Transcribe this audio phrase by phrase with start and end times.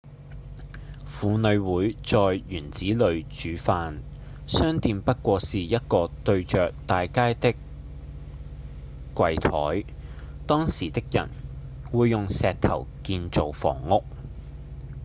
[1.05, 3.99] 婦女會在院子裡煮飯；
[4.47, 7.53] 商店不過是一個對著大街的
[9.13, 9.85] 櫃檯
[10.47, 11.29] 當時的人
[11.91, 14.03] 會用石頭建造房屋